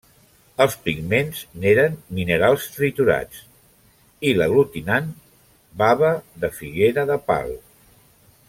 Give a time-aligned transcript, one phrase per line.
[0.63, 3.43] Els pigments n'eren minerals triturats
[4.31, 5.15] i l'aglutinant
[5.83, 6.13] bava
[6.45, 7.55] de figuera de pal.